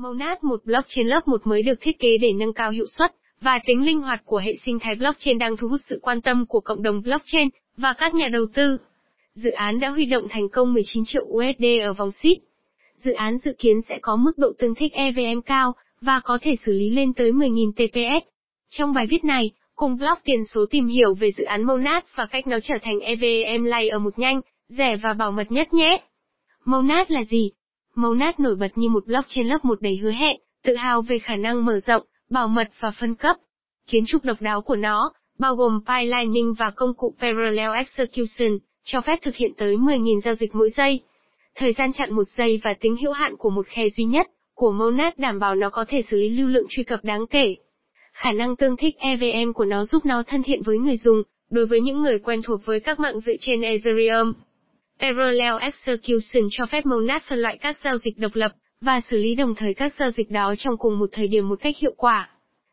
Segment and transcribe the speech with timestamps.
[0.00, 3.60] Monad một blockchain lớp một mới được thiết kế để nâng cao hiệu suất và
[3.66, 6.60] tính linh hoạt của hệ sinh thái blockchain đang thu hút sự quan tâm của
[6.60, 8.78] cộng đồng blockchain và các nhà đầu tư.
[9.34, 12.38] Dự án đã huy động thành công 19 triệu USD ở vòng seed.
[12.96, 16.56] Dự án dự kiến sẽ có mức độ tương thích EVM cao và có thể
[16.66, 18.26] xử lý lên tới 10.000 TPS.
[18.68, 22.26] Trong bài viết này, cùng blog tiền số tìm hiểu về dự án Monad và
[22.26, 26.02] cách nó trở thành EVM layer một nhanh, rẻ và bảo mật nhất nhé.
[26.64, 27.50] Monad là gì?
[27.94, 31.36] Monad nổi bật như một blockchain lớp một đầy hứa hẹn, tự hào về khả
[31.36, 33.36] năng mở rộng, bảo mật và phân cấp.
[33.86, 39.00] Kiến trúc độc đáo của nó, bao gồm pipelining và công cụ Parallel Execution, cho
[39.00, 41.00] phép thực hiện tới 10.000 giao dịch mỗi giây.
[41.54, 44.72] Thời gian chặn một giây và tính hữu hạn của một khe duy nhất của
[44.72, 47.56] Monad đảm bảo nó có thể xử lý lưu lượng truy cập đáng kể.
[48.12, 51.66] Khả năng tương thích EVM của nó giúp nó thân thiện với người dùng, đối
[51.66, 54.32] với những người quen thuộc với các mạng dựa trên Ethereum.
[55.00, 59.34] Parallel Execution cho phép Monad phân loại các giao dịch độc lập, và xử lý
[59.34, 62.30] đồng thời các giao dịch đó trong cùng một thời điểm một cách hiệu quả.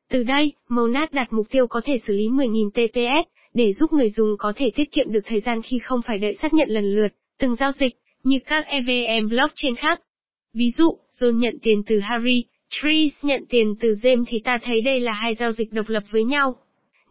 [0.10, 4.10] Từ đây, Monad đặt mục tiêu có thể xử lý 10.000 TPS, để giúp người
[4.10, 6.96] dùng có thể tiết kiệm được thời gian khi không phải đợi xác nhận lần
[6.96, 10.02] lượt, từng giao dịch, như các EVM blockchain khác.
[10.54, 14.82] Ví dụ, John nhận tiền từ Harry, Trees nhận tiền từ James thì ta thấy
[14.82, 16.56] đây là hai giao dịch độc lập với nhau.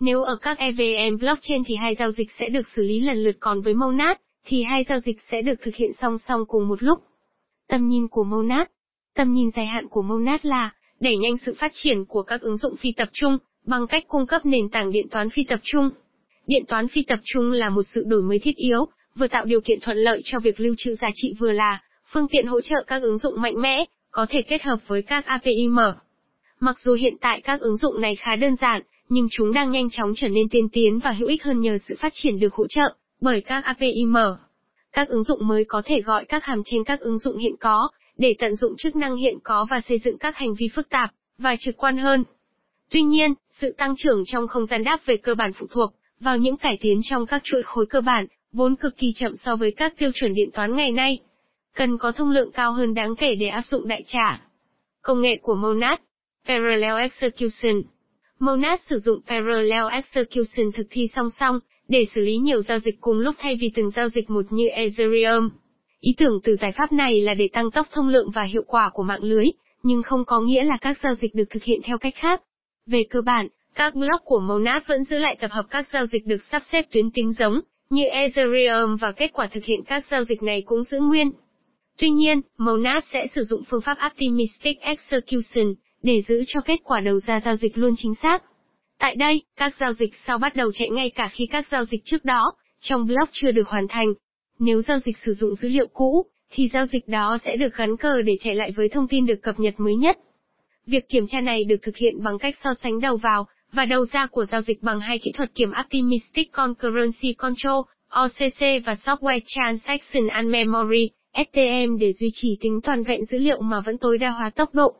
[0.01, 3.37] Nếu ở các EVM blockchain thì hai giao dịch sẽ được xử lý lần lượt
[3.41, 6.83] còn với Monad, thì hai giao dịch sẽ được thực hiện song song cùng một
[6.83, 6.99] lúc.
[7.69, 8.67] Tầm nhìn của Monad
[9.15, 12.57] Tầm nhìn dài hạn của Monad là đẩy nhanh sự phát triển của các ứng
[12.57, 15.91] dụng phi tập trung bằng cách cung cấp nền tảng điện toán phi tập trung.
[16.47, 19.61] Điện toán phi tập trung là một sự đổi mới thiết yếu, vừa tạo điều
[19.61, 22.77] kiện thuận lợi cho việc lưu trữ giá trị vừa là phương tiện hỗ trợ
[22.87, 25.97] các ứng dụng mạnh mẽ, có thể kết hợp với các API mở.
[26.61, 29.91] Mặc dù hiện tại các ứng dụng này khá đơn giản, nhưng chúng đang nhanh
[29.91, 32.67] chóng trở nên tiên tiến và hữu ích hơn nhờ sự phát triển được hỗ
[32.67, 34.39] trợ bởi các API mở.
[34.93, 37.89] Các ứng dụng mới có thể gọi các hàm trên các ứng dụng hiện có,
[38.19, 41.11] để tận dụng chức năng hiện có và xây dựng các hành vi phức tạp
[41.39, 42.25] và trực quan hơn.
[42.91, 46.39] Tuy nhiên, sự tăng trưởng trong không gian đáp về cơ bản phụ thuộc vào
[46.39, 49.73] những cải tiến trong các chuỗi khối cơ bản, vốn cực kỳ chậm so với
[49.73, 51.19] các tiêu chuẩn điện toán ngày nay.
[51.75, 54.41] Cần có thông lượng cao hơn đáng kể để áp dụng đại trả.
[55.03, 55.99] Công nghệ của Monad
[56.47, 57.83] Parallel Execution
[58.39, 63.01] Monad sử dụng Parallel Execution thực thi song song, để xử lý nhiều giao dịch
[63.01, 65.49] cùng lúc thay vì từng giao dịch một như Ethereum.
[66.01, 68.91] Ý tưởng từ giải pháp này là để tăng tốc thông lượng và hiệu quả
[68.95, 69.47] của mạng lưới,
[69.83, 72.43] nhưng không có nghĩa là các giao dịch được thực hiện theo cách khác.
[72.87, 76.27] Về cơ bản, các block của Monad vẫn giữ lại tập hợp các giao dịch
[76.27, 77.61] được sắp xếp tuyến tính giống,
[77.91, 81.31] như Ethereum và kết quả thực hiện các giao dịch này cũng giữ nguyên.
[81.99, 87.01] Tuy nhiên, Monad sẽ sử dụng phương pháp Optimistic Execution, để giữ cho kết quả
[87.01, 88.43] đầu ra giao dịch luôn chính xác.
[88.99, 92.01] Tại đây, các giao dịch sau bắt đầu chạy ngay cả khi các giao dịch
[92.05, 94.13] trước đó, trong block chưa được hoàn thành.
[94.59, 97.97] Nếu giao dịch sử dụng dữ liệu cũ, thì giao dịch đó sẽ được gắn
[97.97, 100.19] cờ để chạy lại với thông tin được cập nhật mới nhất.
[100.87, 104.07] Việc kiểm tra này được thực hiện bằng cách so sánh đầu vào và đầu
[104.13, 109.41] ra của giao dịch bằng hai kỹ thuật kiểm Optimistic Concurrency Control, OCC và Software
[109.47, 114.19] Transaction and Memory, STM để duy trì tính toàn vẹn dữ liệu mà vẫn tối
[114.19, 114.95] đa hóa tốc độ.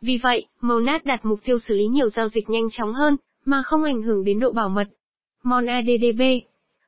[0.00, 3.16] Vì vậy, Monad đặt mục tiêu xử lý nhiều giao dịch nhanh chóng hơn,
[3.48, 4.88] mà không ảnh hưởng đến độ bảo mật.
[5.42, 6.22] Mon ADDB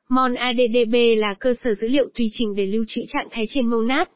[0.09, 3.67] Mon ADDB là cơ sở dữ liệu tùy chỉnh để lưu trữ trạng thái trên
[3.67, 4.09] Monad.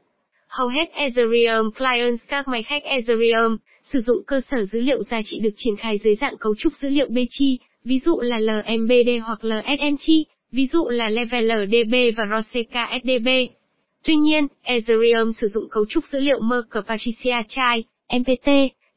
[0.49, 3.57] Hầu hết Ethereum clients các máy khách Ethereum
[3.93, 6.73] sử dụng cơ sở dữ liệu giá trị được triển khai dưới dạng cấu trúc
[6.83, 13.29] dữ liệu BChi, ví dụ là LMBD hoặc LSMChi, ví dụ là LevelDB và RocksDB.
[14.05, 17.85] Tuy nhiên, Ethereum sử dụng cấu trúc dữ liệu Merkle Patricia Chai,
[18.19, 18.49] MPT,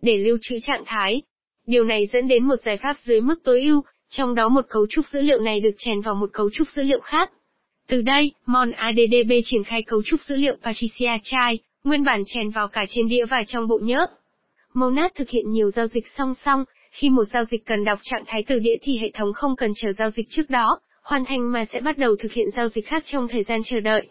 [0.01, 1.21] để lưu trữ trạng thái.
[1.67, 4.87] Điều này dẫn đến một giải pháp dưới mức tối ưu, trong đó một cấu
[4.89, 7.31] trúc dữ liệu này được chèn vào một cấu trúc dữ liệu khác.
[7.87, 12.49] Từ đây, Mon AddB triển khai cấu trúc dữ liệu Patricia Chai, nguyên bản chèn
[12.49, 14.05] vào cả trên đĩa và trong bộ nhớ.
[14.73, 18.23] Monad thực hiện nhiều giao dịch song song, khi một giao dịch cần đọc trạng
[18.27, 21.51] thái từ đĩa thì hệ thống không cần chờ giao dịch trước đó, hoàn thành
[21.51, 24.07] mà sẽ bắt đầu thực hiện giao dịch khác trong thời gian chờ đợi.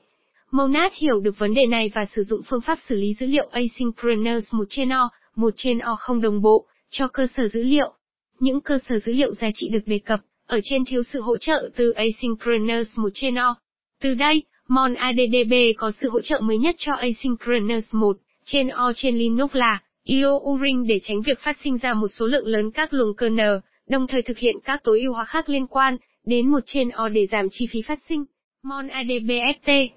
[0.51, 3.49] Monad hiểu được vấn đề này và sử dụng phương pháp xử lý dữ liệu
[3.53, 7.93] asynchronous một trên O, một trên O không đồng bộ, cho cơ sở dữ liệu.
[8.41, 11.37] Những cơ sở dữ liệu giá trị được đề cập, ở trên thiếu sự hỗ
[11.37, 13.57] trợ từ asynchronous một trên O.
[14.01, 19.19] Từ đây, MonADDB có sự hỗ trợ mới nhất cho asynchronous 1 trên O trên
[19.19, 22.95] Linux là IO Uring để tránh việc phát sinh ra một số lượng lớn các
[22.95, 23.57] luồng kernel,
[23.89, 25.97] đồng thời thực hiện các tối ưu hóa khác liên quan
[26.27, 28.25] đến một trên O để giảm chi phí phát sinh.
[28.63, 29.89] MonADBFT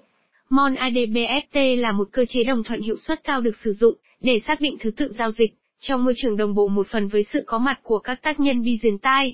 [0.50, 4.60] MonADBFT là một cơ chế đồng thuận hiệu suất cao được sử dụng để xác
[4.60, 7.58] định thứ tự giao dịch trong môi trường đồng bộ một phần với sự có
[7.58, 9.32] mặt của các tác nhân Byzantine.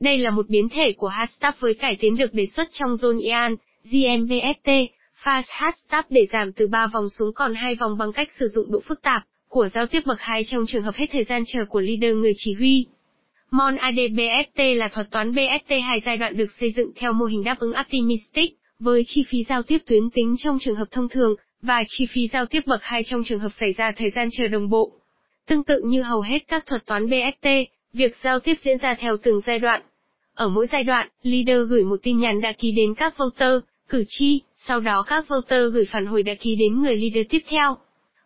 [0.00, 3.20] Đây là một biến thể của Hastap với cải tiến được đề xuất trong Zone
[3.20, 3.54] Ian,
[3.84, 4.86] GMVFT,
[5.24, 8.72] Fast Hastap để giảm từ 3 vòng xuống còn 2 vòng bằng cách sử dụng
[8.72, 11.64] độ phức tạp của giao tiếp bậc 2 trong trường hợp hết thời gian chờ
[11.64, 12.86] của leader người chỉ huy.
[13.50, 17.44] Mon ADBFT là thuật toán BFT hai giai đoạn được xây dựng theo mô hình
[17.44, 21.34] đáp ứng optimistic, với chi phí giao tiếp tuyến tính trong trường hợp thông thường,
[21.62, 24.48] và chi phí giao tiếp bậc 2 trong trường hợp xảy ra thời gian chờ
[24.48, 24.99] đồng bộ.
[25.46, 29.16] Tương tự như hầu hết các thuật toán BFT, việc giao tiếp diễn ra theo
[29.22, 29.82] từng giai đoạn.
[30.34, 33.52] Ở mỗi giai đoạn, leader gửi một tin nhắn đã ký đến các voter,
[33.88, 37.42] cử tri, sau đó các voter gửi phản hồi đã ký đến người leader tiếp
[37.46, 37.76] theo.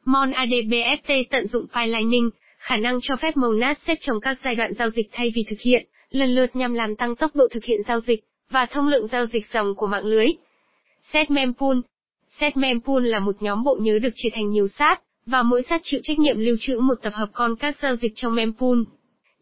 [0.04, 4.72] Mon ADBFT tận dụng pipelining, khả năng cho phép Monad xếp trong các giai đoạn
[4.74, 7.82] giao dịch thay vì thực hiện, lần lượt nhằm làm tăng tốc độ thực hiện
[7.88, 10.26] giao dịch, và thông lượng giao dịch dòng của mạng lưới.
[11.00, 11.76] Set mempool
[12.28, 15.80] Set mempool là một nhóm bộ nhớ được chia thành nhiều sát, và mỗi sát
[15.84, 18.78] chịu trách nhiệm lưu trữ một tập hợp con các giao dịch trong mempool.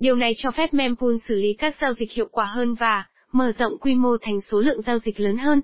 [0.00, 3.52] Điều này cho phép mempool xử lý các giao dịch hiệu quả hơn và mở
[3.58, 5.61] rộng quy mô thành số lượng giao dịch lớn hơn.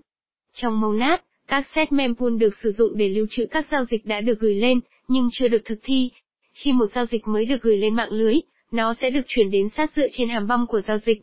[0.53, 4.20] Trong Monad, các set mempool được sử dụng để lưu trữ các giao dịch đã
[4.20, 6.11] được gửi lên, nhưng chưa được thực thi.
[6.55, 8.35] Khi một giao dịch mới được gửi lên mạng lưới,
[8.70, 11.23] nó sẽ được chuyển đến sát dựa trên hàm băm của giao dịch.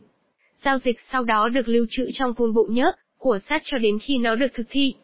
[0.56, 3.98] Giao dịch sau đó được lưu trữ trong pool bộ nhớ của sát cho đến
[3.98, 4.94] khi nó được thực thi.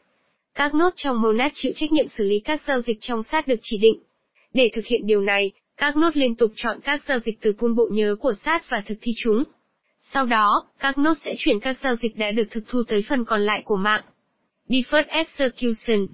[0.55, 3.61] Các nốt trong Monad chịu trách nhiệm xử lý các giao dịch trong sát được
[3.63, 4.03] chỉ định.
[4.55, 7.73] Để thực hiện điều này, các nốt liên tục chọn các giao dịch từ pool
[7.77, 9.45] bộ nhớ của sát và thực thi chúng.
[10.01, 13.25] Sau đó, các nốt sẽ chuyển các giao dịch đã được thực thu tới phần
[13.25, 14.03] còn lại của mạng.
[14.69, 16.07] Deferred Execution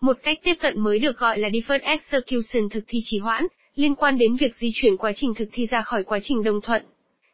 [0.00, 3.94] Một cách tiếp cận mới được gọi là Deferred Execution thực thi trì hoãn, liên
[3.94, 6.82] quan đến việc di chuyển quá trình thực thi ra khỏi quá trình đồng thuận.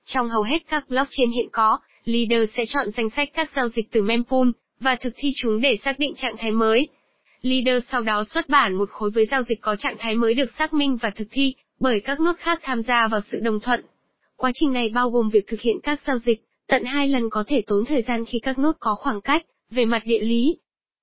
[0.05, 3.91] Trong hầu hết các blockchain hiện có, leader sẽ chọn danh sách các giao dịch
[3.93, 4.49] từ mempool,
[4.81, 6.89] và thực thi chúng để xác định trạng thái mới.
[7.43, 10.51] Leader sau đó xuất bản một khối với giao dịch có trạng thái mới được
[10.59, 13.85] xác minh và thực thi, bởi các nốt khác tham gia vào sự đồng thuận.
[14.37, 17.45] Quá trình này bao gồm việc thực hiện các giao dịch, tận hai lần có
[17.47, 20.57] thể tốn thời gian khi các nốt có khoảng cách, về mặt địa lý.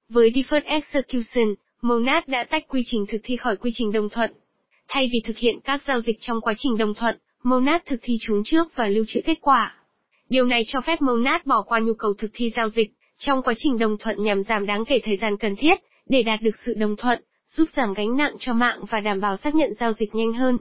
[0.10, 4.32] Với Deferred Execution, Monad đã tách quy trình thực thi khỏi quy trình đồng thuận.
[4.88, 8.18] Thay vì thực hiện các giao dịch trong quá trình đồng thuận, Monad thực thi
[8.22, 9.76] chúng trước và lưu trữ kết quả.
[10.30, 12.92] Điều này cho phép Monad bỏ qua nhu cầu thực thi giao dịch,
[13.26, 15.80] trong quá trình đồng thuận nhằm giảm đáng kể thời gian cần thiết,
[16.10, 19.38] để đạt được sự đồng thuận, giúp giảm gánh nặng cho mạng và đảm bảo
[19.38, 20.58] xác nhận giao dịch nhanh hơn.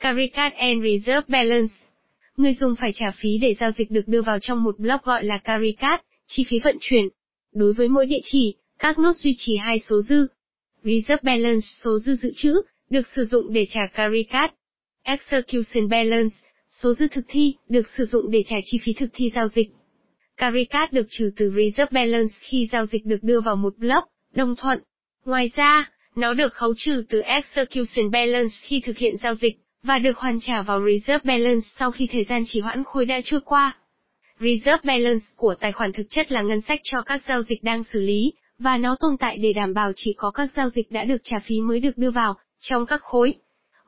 [0.00, 1.74] Carry and Reserve Balance
[2.36, 5.24] Người dùng phải trả phí để giao dịch được đưa vào trong một block gọi
[5.24, 5.76] là Carry
[6.26, 7.08] chi phí vận chuyển.
[7.54, 10.26] Đối với mỗi địa chỉ, các nốt duy trì hai số dư.
[10.82, 12.54] Reserve Balance số dư dự trữ,
[12.90, 14.26] được sử dụng để trả Carry
[15.02, 16.34] Execution Balance,
[16.68, 19.68] số dư thực thi, được sử dụng để trả chi phí thực thi giao dịch.
[20.38, 24.56] Caricat được trừ từ Reserve Balance khi giao dịch được đưa vào một block, đồng
[24.56, 24.78] thuận.
[25.24, 29.98] Ngoài ra, nó được khấu trừ từ Execution Balance khi thực hiện giao dịch, và
[29.98, 33.40] được hoàn trả vào Reserve Balance sau khi thời gian trì hoãn khối đã trôi
[33.40, 33.76] qua.
[34.40, 37.84] Reserve Balance của tài khoản thực chất là ngân sách cho các giao dịch đang
[37.84, 41.04] xử lý, và nó tồn tại để đảm bảo chỉ có các giao dịch đã
[41.04, 43.34] được trả phí mới được đưa vào, trong các khối.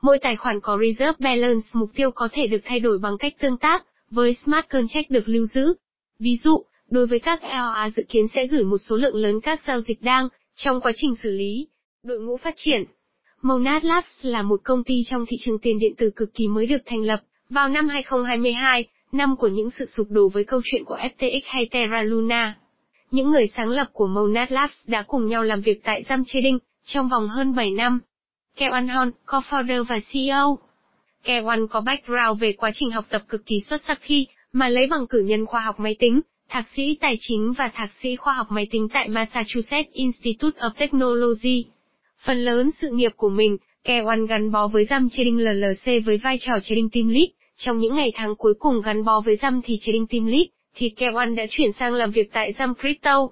[0.01, 3.33] Mỗi tài khoản có Reserve Balance mục tiêu có thể được thay đổi bằng cách
[3.39, 5.73] tương tác, với Smart Contract được lưu giữ.
[6.21, 9.61] Ví dụ, đối với các LA dự kiến sẽ gửi một số lượng lớn các
[9.67, 11.67] giao dịch đang, trong quá trình xử lý.
[12.03, 12.83] Đội ngũ phát triển
[13.41, 16.65] Monad Labs là một công ty trong thị trường tiền điện tử cực kỳ mới
[16.65, 20.83] được thành lập, vào năm 2022, năm của những sự sụp đổ với câu chuyện
[20.85, 22.57] của FTX hay Terra Luna.
[23.11, 26.59] Những người sáng lập của Monad Labs đã cùng nhau làm việc tại Jump Trading,
[26.85, 27.99] trong vòng hơn 7 năm.
[28.57, 30.57] Kewan Hon, co-founder và CEO.
[31.25, 34.87] Kewan có background về quá trình học tập cực kỳ xuất sắc khi mà lấy
[34.87, 38.33] bằng cử nhân khoa học máy tính, thạc sĩ tài chính và thạc sĩ khoa
[38.33, 41.65] học máy tính tại Massachusetts Institute of Technology.
[42.25, 46.37] Phần lớn sự nghiệp của mình, Kewan gắn bó với giam Trading LLC với vai
[46.41, 47.29] trò Trading Team Lead.
[47.57, 50.93] Trong những ngày tháng cuối cùng gắn bó với giam thì Trading Team Lead, thì
[50.97, 53.27] Kewan đã chuyển sang làm việc tại giam Crypto.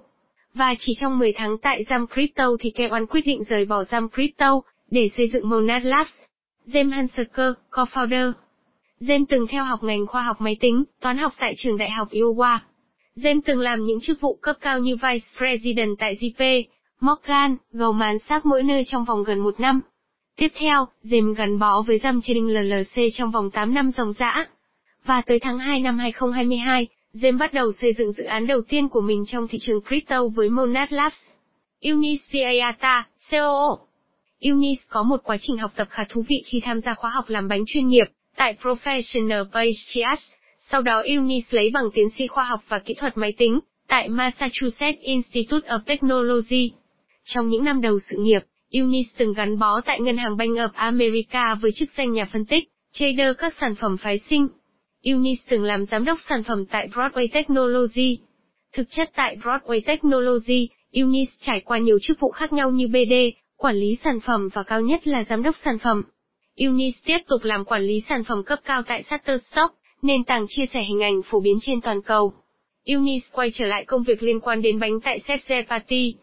[0.54, 4.08] Và chỉ trong 10 tháng tại giam Crypto thì Kewan quyết định rời bỏ giam
[4.08, 4.60] Crypto,
[4.90, 6.12] để xây dựng Monad Labs.
[6.66, 8.32] James Hansaker, co-founder.
[9.00, 12.08] James từng theo học ngành khoa học máy tính, toán học tại trường đại học
[12.10, 12.58] Iowa.
[13.16, 16.64] James từng làm những chức vụ cấp cao như Vice President tại JP,
[17.00, 19.80] Morgan, Goldman Sachs mỗi nơi trong vòng gần một năm.
[20.36, 24.46] Tiếp theo, James gắn bó với Jump Trading LLC trong vòng 8 năm ròng rã.
[25.04, 28.88] Và tới tháng 2 năm 2022, James bắt đầu xây dựng dự án đầu tiên
[28.88, 31.18] của mình trong thị trường crypto với Monad Labs.
[31.80, 33.78] Eunice Ayata, COO.
[34.50, 37.24] Unis có một quá trình học tập khá thú vị khi tham gia khóa học
[37.28, 38.06] làm bánh chuyên nghiệp,
[38.40, 40.16] tại Professional Base
[40.58, 44.08] Sau đó Unis lấy bằng tiến sĩ khoa học và kỹ thuật máy tính, tại
[44.08, 46.72] Massachusetts Institute of Technology.
[47.24, 48.40] Trong những năm đầu sự nghiệp,
[48.72, 52.44] Unis từng gắn bó tại Ngân hàng Bank of America với chức danh nhà phân
[52.44, 54.48] tích, trader các sản phẩm phái sinh.
[55.04, 58.18] Unis từng làm giám đốc sản phẩm tại Broadway Technology.
[58.72, 60.68] Thực chất tại Broadway Technology,
[61.02, 63.14] Unis trải qua nhiều chức vụ khác nhau như BD,
[63.56, 66.02] quản lý sản phẩm và cao nhất là giám đốc sản phẩm.
[66.56, 70.66] Unis tiếp tục làm quản lý sản phẩm cấp cao tại Shutterstock, nền tảng chia
[70.72, 72.32] sẻ hình ảnh phổ biến trên toàn cầu.
[72.86, 76.14] Unis quay trở lại công việc liên quan đến bánh tại Chef's Party.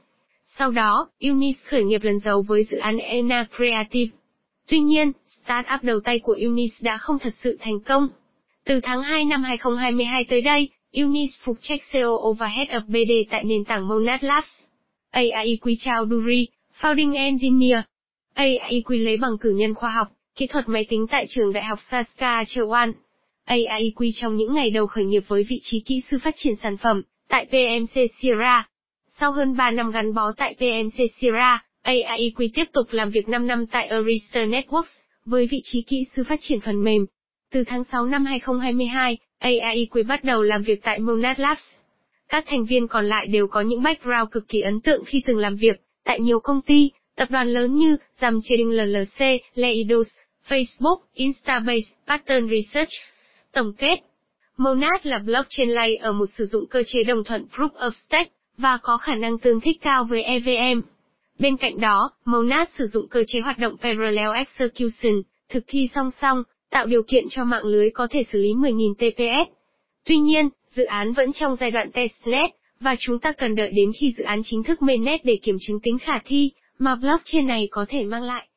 [0.45, 4.17] Sau đó, Unis khởi nghiệp lần đầu với dự án Ena Creative.
[4.67, 8.07] Tuy nhiên, startup đầu tay của Unis đã không thật sự thành công.
[8.65, 13.29] Từ tháng 2 năm 2022 tới đây, Unis phục trách COO và Head of BD
[13.31, 14.59] tại nền tảng Monad Labs.
[15.11, 16.47] AI Quy chào Duri,
[16.81, 17.79] Founding Engineer.
[18.33, 20.07] AI Quy lấy bằng cử nhân khoa học,
[20.37, 22.93] kỹ thuật máy tính tại trường đại học Saskatchewan.
[23.47, 26.55] Chewan, Quý trong những ngày đầu khởi nghiệp với vị trí kỹ sư phát triển
[26.55, 28.69] sản phẩm, tại PMC Sierra.
[29.09, 33.47] Sau hơn 3 năm gắn bó tại PMC Sierra, Aiq tiếp tục làm việc 5
[33.47, 37.05] năm tại Arista Networks, với vị trí kỹ sư phát triển phần mềm.
[37.51, 41.63] Từ tháng 6 năm 2022, Aiq bắt đầu làm việc tại Monad Labs.
[42.29, 45.37] Các thành viên còn lại đều có những background cực kỳ ấn tượng khi từng
[45.37, 50.07] làm việc tại nhiều công ty, tập đoàn lớn như Jam Trading LLC, Leidos,
[50.47, 52.91] Facebook, Instabase, Pattern Research.
[53.51, 53.99] Tổng kết
[54.57, 58.77] Monad là blockchain layer một sử dụng cơ chế đồng thuận Proof of Stake và
[58.81, 60.81] có khả năng tương thích cao với EVM.
[61.39, 66.11] Bên cạnh đó, Monad sử dụng cơ chế hoạt động Parallel Execution, thực thi song
[66.21, 69.51] song, tạo điều kiện cho mạng lưới có thể xử lý 10.000 TPS.
[70.05, 73.91] Tuy nhiên, dự án vẫn trong giai đoạn testnet, và chúng ta cần đợi đến
[73.99, 77.67] khi dự án chính thức mainnet để kiểm chứng tính khả thi, mà blockchain này
[77.71, 78.47] có thể mang lại.